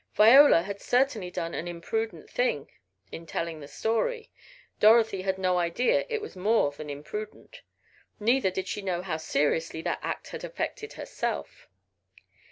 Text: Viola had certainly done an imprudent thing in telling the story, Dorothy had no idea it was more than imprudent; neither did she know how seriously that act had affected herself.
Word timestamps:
Viola 0.15 0.63
had 0.63 0.81
certainly 0.81 1.29
done 1.29 1.53
an 1.53 1.67
imprudent 1.67 2.27
thing 2.27 2.71
in 3.11 3.27
telling 3.27 3.59
the 3.59 3.67
story, 3.67 4.31
Dorothy 4.79 5.21
had 5.21 5.37
no 5.37 5.59
idea 5.59 6.07
it 6.09 6.23
was 6.23 6.35
more 6.35 6.71
than 6.71 6.89
imprudent; 6.89 7.61
neither 8.19 8.49
did 8.49 8.67
she 8.67 8.81
know 8.81 9.03
how 9.03 9.17
seriously 9.17 9.83
that 9.83 9.99
act 10.01 10.29
had 10.29 10.43
affected 10.43 10.93
herself. 10.93 11.67